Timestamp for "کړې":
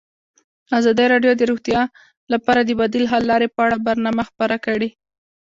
4.65-4.89